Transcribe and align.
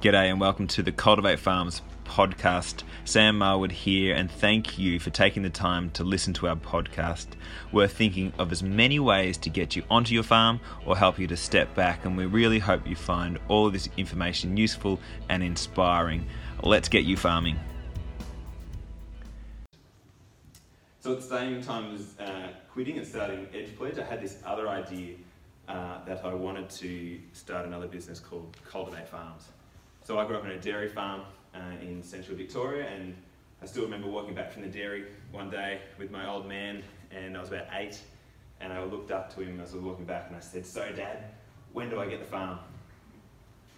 G'day 0.00 0.30
and 0.30 0.38
welcome 0.38 0.68
to 0.68 0.82
the 0.84 0.92
Cultivate 0.92 1.40
Farms 1.40 1.82
podcast. 2.04 2.84
Sam 3.04 3.40
Marwood 3.40 3.72
here, 3.72 4.14
and 4.14 4.30
thank 4.30 4.78
you 4.78 5.00
for 5.00 5.10
taking 5.10 5.42
the 5.42 5.50
time 5.50 5.90
to 5.90 6.04
listen 6.04 6.32
to 6.34 6.46
our 6.46 6.54
podcast. 6.54 7.26
We're 7.72 7.88
thinking 7.88 8.32
of 8.38 8.52
as 8.52 8.62
many 8.62 9.00
ways 9.00 9.36
to 9.38 9.50
get 9.50 9.74
you 9.74 9.82
onto 9.90 10.14
your 10.14 10.22
farm 10.22 10.60
or 10.86 10.96
help 10.96 11.18
you 11.18 11.26
to 11.26 11.36
step 11.36 11.74
back, 11.74 12.04
and 12.04 12.16
we 12.16 12.26
really 12.26 12.60
hope 12.60 12.86
you 12.86 12.94
find 12.94 13.40
all 13.48 13.70
this 13.70 13.88
information 13.96 14.56
useful 14.56 15.00
and 15.28 15.42
inspiring. 15.42 16.26
Let's 16.62 16.88
get 16.88 17.02
you 17.02 17.16
farming. 17.16 17.58
So 21.00 21.14
at 21.14 21.22
the 21.22 21.26
same 21.26 21.60
time 21.60 21.96
as 21.96 22.14
uh, 22.20 22.50
quitting 22.72 22.98
and 22.98 23.06
starting 23.06 23.48
Edge 23.52 23.76
Pledge, 23.76 23.98
I 23.98 24.04
had 24.04 24.22
this 24.22 24.38
other 24.46 24.68
idea 24.68 25.16
uh, 25.66 26.04
that 26.04 26.24
I 26.24 26.34
wanted 26.34 26.70
to 26.70 27.18
start 27.32 27.66
another 27.66 27.88
business 27.88 28.20
called 28.20 28.56
Cultivate 28.64 29.08
Farms. 29.08 29.48
So 30.08 30.18
I 30.18 30.24
grew 30.24 30.38
up 30.38 30.44
on 30.44 30.52
a 30.52 30.58
dairy 30.58 30.88
farm 30.88 31.20
uh, 31.54 31.58
in 31.82 32.02
central 32.02 32.34
Victoria, 32.34 32.88
and 32.88 33.14
I 33.60 33.66
still 33.66 33.82
remember 33.82 34.08
walking 34.08 34.34
back 34.34 34.50
from 34.50 34.62
the 34.62 34.68
dairy 34.68 35.04
one 35.32 35.50
day 35.50 35.82
with 35.98 36.10
my 36.10 36.26
old 36.26 36.48
man, 36.48 36.82
and 37.10 37.36
I 37.36 37.40
was 37.40 37.50
about 37.50 37.66
eight, 37.74 38.00
and 38.62 38.72
I 38.72 38.82
looked 38.84 39.10
up 39.10 39.34
to 39.34 39.42
him 39.42 39.60
as 39.60 39.72
I 39.72 39.74
was 39.74 39.84
walking 39.84 40.06
back, 40.06 40.28
and 40.28 40.34
I 40.34 40.40
said, 40.40 40.64
"So, 40.64 40.90
Dad, 40.92 41.24
when 41.74 41.90
do 41.90 42.00
I 42.00 42.08
get 42.08 42.20
the 42.20 42.24
farm?" 42.24 42.58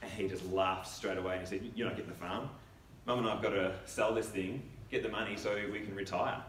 And 0.03 0.11
he 0.13 0.29
just 0.29 0.47
laughed 0.53 0.87
straight 0.87 1.19
away 1.19 1.33
and 1.33 1.41
he 1.41 1.47
said, 1.49 1.69
"You're 1.75 1.89
not 1.89 1.97
getting 1.97 2.13
the 2.13 2.17
farm. 2.17 2.49
Mum 3.07 3.19
and 3.19 3.29
I've 3.29 3.43
got 3.43 3.51
to 3.51 3.75
sell 3.85 4.15
this 4.15 4.29
thing, 4.29 4.63
get 4.89 5.03
the 5.03 5.09
money 5.09 5.37
so 5.37 5.59
we 5.73 5.81
can 5.81 5.97
retire." 5.97 6.41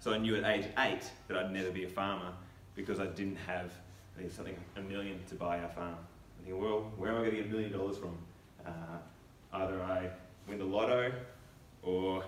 So 0.00 0.12
I 0.12 0.18
knew 0.18 0.34
at 0.34 0.44
age 0.52 0.66
eight 0.78 1.08
that 1.28 1.36
I'd 1.36 1.52
never 1.52 1.70
be 1.70 1.84
a 1.84 1.88
farmer 1.88 2.32
because 2.74 2.98
I 2.98 3.06
didn't 3.06 3.36
have 3.46 3.70
I 4.16 4.22
think 4.22 4.32
something 4.32 4.56
a 4.74 4.80
million 4.80 5.20
to 5.28 5.36
buy 5.36 5.60
our 5.60 5.68
farm. 5.68 5.94
I 6.40 6.44
think, 6.44 6.60
well, 6.60 6.90
where 6.96 7.10
am 7.10 7.18
I 7.18 7.20
going 7.20 7.30
to 7.30 7.36
get 7.36 7.46
a 7.46 7.50
million 7.50 7.70
dollars 7.70 7.98
from? 7.98 8.18
Uh, 8.66 8.98
either 9.52 9.82
I 9.82 10.10
win 10.46 10.57
the 10.57 10.57
lotto 10.70 11.12
or 11.82 12.24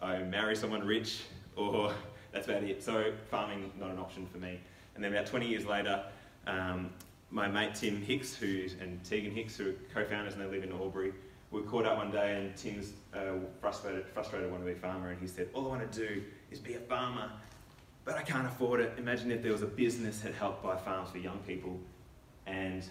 I 0.00 0.18
marry 0.18 0.56
someone 0.56 0.84
rich 0.86 1.22
or 1.56 1.92
that's 2.32 2.46
about 2.48 2.62
it. 2.62 2.82
So 2.82 3.12
farming 3.30 3.72
not 3.78 3.90
an 3.90 3.98
option 3.98 4.26
for 4.26 4.38
me. 4.38 4.58
And 4.94 5.02
then 5.02 5.12
about 5.12 5.26
20 5.26 5.48
years 5.48 5.66
later, 5.66 6.04
um, 6.46 6.90
my 7.30 7.48
mate 7.48 7.74
Tim 7.74 8.00
Hicks, 8.00 8.34
who 8.34 8.66
and 8.80 9.02
Tegan 9.04 9.32
Hicks, 9.32 9.56
who 9.56 9.70
are 9.70 9.74
co-founders 9.92 10.34
and 10.34 10.42
they 10.42 10.46
live 10.46 10.62
in 10.62 10.72
Albury, 10.72 11.12
we 11.50 11.62
caught 11.62 11.86
up 11.86 11.96
one 11.96 12.10
day 12.10 12.40
and 12.40 12.56
Tim's 12.56 12.92
uh, 13.14 13.34
frustrated, 13.60 14.06
frustrated 14.08 14.50
wanted 14.50 14.64
to 14.64 14.72
be 14.72 14.76
a 14.76 14.80
farmer 14.80 15.10
and 15.10 15.20
he 15.20 15.26
said, 15.26 15.48
all 15.54 15.66
I 15.66 15.68
want 15.68 15.92
to 15.92 15.98
do 15.98 16.22
is 16.50 16.58
be 16.58 16.74
a 16.74 16.80
farmer, 16.80 17.30
but 18.04 18.16
I 18.16 18.22
can't 18.22 18.46
afford 18.46 18.80
it. 18.80 18.92
Imagine 18.98 19.30
if 19.30 19.42
there 19.42 19.52
was 19.52 19.62
a 19.62 19.66
business 19.66 20.20
that 20.20 20.34
helped 20.34 20.62
buy 20.62 20.76
farms 20.76 21.10
for 21.10 21.18
young 21.18 21.38
people. 21.46 21.78
And 22.46 22.84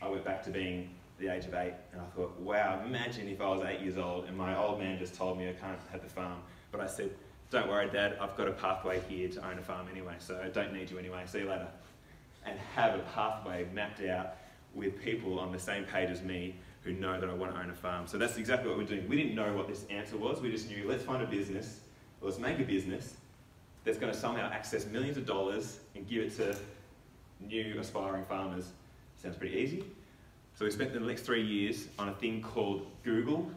I 0.00 0.08
went 0.08 0.24
back 0.24 0.42
to 0.44 0.50
being 0.50 0.90
the 1.18 1.28
age 1.28 1.44
of 1.44 1.54
eight, 1.54 1.74
and 1.92 2.00
I 2.00 2.04
thought, 2.16 2.38
wow, 2.40 2.82
imagine 2.84 3.28
if 3.28 3.40
I 3.40 3.48
was 3.48 3.62
eight 3.62 3.80
years 3.80 3.96
old 3.96 4.24
and 4.24 4.36
my 4.36 4.56
old 4.56 4.78
man 4.78 4.98
just 4.98 5.14
told 5.14 5.38
me 5.38 5.48
I 5.48 5.52
can't 5.52 5.78
have 5.90 6.02
the 6.02 6.08
farm. 6.08 6.38
But 6.70 6.80
I 6.80 6.86
said, 6.86 7.10
don't 7.50 7.68
worry, 7.68 7.88
Dad, 7.90 8.16
I've 8.20 8.36
got 8.36 8.48
a 8.48 8.52
pathway 8.52 9.00
here 9.08 9.28
to 9.28 9.48
own 9.48 9.58
a 9.58 9.62
farm 9.62 9.86
anyway, 9.90 10.14
so 10.18 10.40
I 10.42 10.48
don't 10.48 10.72
need 10.72 10.90
you 10.90 10.98
anyway. 10.98 11.22
See 11.26 11.40
you 11.40 11.48
later. 11.48 11.68
And 12.44 12.58
have 12.74 12.94
a 12.94 13.02
pathway 13.14 13.66
mapped 13.72 14.02
out 14.02 14.36
with 14.74 15.00
people 15.00 15.38
on 15.38 15.52
the 15.52 15.58
same 15.58 15.84
page 15.84 16.10
as 16.10 16.22
me 16.22 16.54
who 16.82 16.92
know 16.92 17.20
that 17.20 17.28
I 17.28 17.34
want 17.34 17.54
to 17.54 17.60
own 17.60 17.70
a 17.70 17.74
farm. 17.74 18.06
So 18.06 18.18
that's 18.18 18.38
exactly 18.38 18.68
what 18.68 18.78
we're 18.78 18.84
doing. 18.84 19.08
We 19.08 19.16
didn't 19.16 19.34
know 19.34 19.52
what 19.54 19.68
this 19.68 19.84
answer 19.90 20.16
was. 20.16 20.40
We 20.40 20.50
just 20.50 20.68
knew 20.68 20.88
let's 20.88 21.04
find 21.04 21.22
a 21.22 21.26
business, 21.26 21.80
let's 22.20 22.38
make 22.38 22.58
a 22.58 22.64
business 22.64 23.14
that's 23.84 23.98
going 23.98 24.12
to 24.12 24.18
somehow 24.18 24.50
access 24.50 24.86
millions 24.86 25.16
of 25.16 25.26
dollars 25.26 25.80
and 25.94 26.08
give 26.08 26.22
it 26.22 26.36
to 26.36 26.56
new 27.40 27.78
aspiring 27.78 28.24
farmers. 28.24 28.72
Sounds 29.16 29.36
pretty 29.36 29.56
easy. 29.56 29.84
So 30.54 30.64
we 30.66 30.70
spent 30.70 30.92
the 30.92 31.00
next 31.00 31.22
three 31.22 31.42
years 31.42 31.88
on 31.98 32.08
a 32.08 32.14
thing 32.14 32.42
called 32.42 32.86
Google 33.02 33.50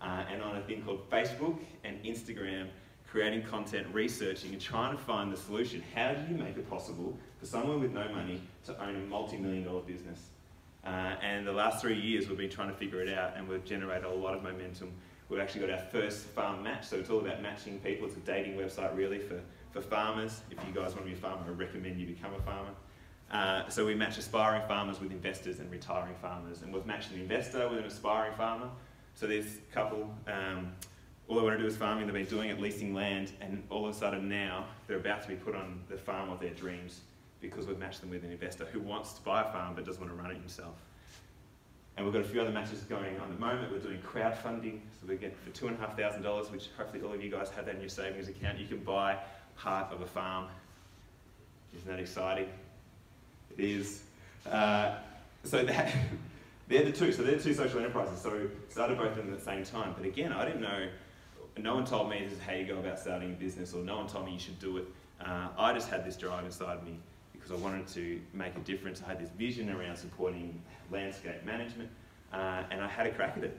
uh, 0.00 0.24
and 0.30 0.42
on 0.42 0.56
a 0.56 0.60
thing 0.62 0.82
called 0.82 1.08
Facebook 1.08 1.58
and 1.84 2.02
Instagram, 2.04 2.66
creating 3.06 3.42
content, 3.42 3.86
researching, 3.92 4.52
and 4.52 4.60
trying 4.60 4.96
to 4.96 5.02
find 5.02 5.32
the 5.32 5.36
solution. 5.36 5.82
How 5.94 6.12
do 6.12 6.32
you 6.32 6.36
make 6.36 6.56
it 6.56 6.68
possible 6.68 7.16
for 7.38 7.46
someone 7.46 7.80
with 7.80 7.92
no 7.92 8.08
money 8.08 8.40
to 8.66 8.82
own 8.82 8.96
a 8.96 8.98
multi 8.98 9.36
million 9.36 9.64
dollar 9.64 9.82
business? 9.82 10.28
Uh, 10.84 11.14
and 11.22 11.46
the 11.46 11.52
last 11.52 11.80
three 11.80 11.98
years, 11.98 12.28
we've 12.28 12.38
been 12.38 12.50
trying 12.50 12.70
to 12.70 12.76
figure 12.76 13.00
it 13.02 13.12
out, 13.12 13.34
and 13.36 13.46
we've 13.48 13.64
generated 13.64 14.04
a 14.04 14.10
lot 14.10 14.34
of 14.34 14.42
momentum. 14.42 14.90
We've 15.28 15.40
actually 15.40 15.60
got 15.66 15.70
our 15.70 15.84
first 15.86 16.24
farm 16.26 16.62
match, 16.62 16.86
so 16.86 16.96
it's 16.96 17.10
all 17.10 17.20
about 17.20 17.40
matching 17.42 17.78
people. 17.80 18.08
It's 18.08 18.16
a 18.16 18.20
dating 18.20 18.56
website, 18.56 18.96
really, 18.96 19.18
for, 19.18 19.40
for 19.72 19.80
farmers. 19.80 20.40
If 20.50 20.58
you 20.66 20.74
guys 20.74 20.94
want 20.94 21.04
to 21.04 21.12
be 21.12 21.12
a 21.12 21.16
farmer, 21.16 21.44
I 21.46 21.50
recommend 21.50 22.00
you 22.00 22.06
become 22.06 22.34
a 22.34 22.40
farmer. 22.42 22.70
Uh, 23.30 23.68
so 23.68 23.86
we 23.86 23.94
match 23.94 24.18
aspiring 24.18 24.62
farmers 24.66 25.00
with 25.00 25.12
investors 25.12 25.60
and 25.60 25.70
retiring 25.70 26.14
farmers, 26.20 26.62
and 26.62 26.72
we've 26.72 26.86
matched 26.86 27.12
an 27.12 27.20
investor 27.20 27.68
with 27.68 27.78
an 27.78 27.84
aspiring 27.84 28.34
farmer. 28.34 28.68
So 29.14 29.26
there's 29.26 29.56
a 29.56 29.72
couple, 29.74 30.12
um, 30.26 30.72
all 31.28 31.36
they 31.36 31.42
want 31.42 31.56
to 31.56 31.62
do 31.62 31.68
is 31.68 31.76
farming, 31.76 32.06
they've 32.06 32.14
been 32.14 32.24
doing 32.24 32.50
it, 32.50 32.60
leasing 32.60 32.92
land, 32.92 33.32
and 33.40 33.62
all 33.70 33.86
of 33.86 33.94
a 33.94 33.98
sudden 33.98 34.28
now 34.28 34.66
they're 34.88 34.96
about 34.96 35.22
to 35.22 35.28
be 35.28 35.36
put 35.36 35.54
on 35.54 35.80
the 35.88 35.96
farm 35.96 36.30
of 36.30 36.40
their 36.40 36.54
dreams 36.54 37.00
because 37.40 37.66
we've 37.66 37.78
matched 37.78 38.00
them 38.00 38.10
with 38.10 38.24
an 38.24 38.32
investor 38.32 38.64
who 38.66 38.80
wants 38.80 39.12
to 39.12 39.22
buy 39.22 39.42
a 39.42 39.52
farm 39.52 39.74
but 39.74 39.84
doesn't 39.84 40.02
want 40.02 40.14
to 40.14 40.20
run 40.20 40.32
it 40.32 40.36
himself. 40.36 40.74
And 41.96 42.04
we've 42.04 42.12
got 42.12 42.22
a 42.22 42.28
few 42.28 42.40
other 42.40 42.50
matches 42.50 42.80
going 42.82 43.16
on 43.18 43.24
at 43.24 43.34
the 43.34 43.40
moment. 43.40 43.70
We're 43.70 43.78
doing 43.78 44.00
crowdfunding, 44.00 44.80
so 45.00 45.06
we 45.06 45.16
get 45.16 45.36
for 45.36 45.50
two 45.50 45.68
and 45.68 45.76
a 45.76 45.80
half 45.80 45.96
thousand 45.96 46.22
dollars, 46.22 46.50
which 46.50 46.68
hopefully 46.76 47.02
all 47.02 47.12
of 47.12 47.22
you 47.22 47.30
guys 47.30 47.50
have 47.50 47.66
that 47.66 47.74
in 47.74 47.80
your 47.80 47.90
savings 47.90 48.28
account. 48.28 48.58
You 48.58 48.66
can 48.66 48.78
buy 48.78 49.18
part 49.56 49.92
of 49.92 50.00
a 50.00 50.06
farm. 50.06 50.46
Isn't 51.74 51.88
that 51.88 52.00
exciting? 52.00 52.48
Is. 53.58 54.02
Uh, 54.48 54.96
so 55.44 55.64
that 55.64 55.94
they're 56.68 56.84
the 56.84 56.92
two. 56.92 57.12
So 57.12 57.22
they're 57.22 57.36
the 57.36 57.42
two 57.42 57.54
social 57.54 57.78
enterprises. 57.78 58.20
So 58.20 58.48
started 58.68 58.98
both 58.98 59.10
of 59.10 59.16
them 59.16 59.32
at 59.32 59.38
the 59.38 59.44
same 59.44 59.64
time. 59.64 59.94
But 59.96 60.06
again, 60.06 60.32
I 60.32 60.44
didn't 60.44 60.62
know. 60.62 60.88
No 61.58 61.74
one 61.74 61.84
told 61.84 62.08
me 62.08 62.22
this 62.24 62.34
is 62.34 62.40
how 62.40 62.52
you 62.52 62.64
go 62.64 62.78
about 62.78 62.98
starting 62.98 63.30
a 63.30 63.34
business, 63.34 63.74
or 63.74 63.82
no 63.82 63.96
one 63.96 64.06
told 64.06 64.24
me 64.24 64.32
you 64.32 64.38
should 64.38 64.58
do 64.58 64.78
it. 64.78 64.84
Uh, 65.20 65.48
I 65.58 65.72
just 65.74 65.88
had 65.88 66.06
this 66.06 66.16
drive 66.16 66.44
inside 66.44 66.82
me 66.84 66.98
because 67.32 67.50
I 67.50 67.56
wanted 67.56 67.86
to 67.88 68.20
make 68.32 68.56
a 68.56 68.60
difference. 68.60 69.02
I 69.04 69.08
had 69.08 69.20
this 69.20 69.30
vision 69.30 69.68
around 69.70 69.96
supporting 69.96 70.62
landscape 70.90 71.44
management, 71.44 71.90
uh, 72.32 72.62
and 72.70 72.80
I 72.80 72.88
had 72.88 73.06
a 73.06 73.10
crack 73.10 73.36
at 73.36 73.44
it. 73.44 73.58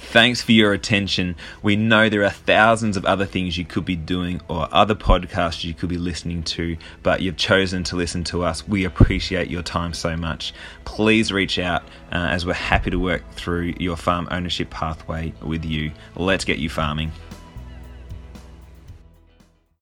Thanks 0.00 0.42
for 0.42 0.50
your 0.50 0.72
attention. 0.72 1.36
We 1.62 1.76
know 1.76 2.08
there 2.08 2.24
are 2.24 2.30
thousands 2.30 2.96
of 2.96 3.04
other 3.04 3.26
things 3.26 3.56
you 3.56 3.64
could 3.64 3.84
be 3.84 3.94
doing 3.94 4.40
or 4.48 4.66
other 4.72 4.96
podcasts 4.96 5.62
you 5.62 5.72
could 5.72 5.88
be 5.88 5.98
listening 5.98 6.42
to, 6.44 6.76
but 7.04 7.20
you've 7.22 7.36
chosen 7.36 7.84
to 7.84 7.96
listen 7.96 8.24
to 8.24 8.42
us. 8.42 8.66
We 8.66 8.84
appreciate 8.84 9.48
your 9.48 9.62
time 9.62 9.94
so 9.94 10.16
much. 10.16 10.52
Please 10.84 11.30
reach 11.30 11.60
out 11.60 11.82
uh, 12.10 12.26
as 12.30 12.44
we're 12.44 12.54
happy 12.54 12.90
to 12.90 12.98
work 12.98 13.22
through 13.34 13.74
your 13.78 13.96
farm 13.96 14.26
ownership 14.32 14.68
pathway 14.70 15.32
with 15.42 15.64
you. 15.64 15.92
Let's 16.16 16.44
get 16.44 16.58
you 16.58 16.70
farming. 16.70 17.12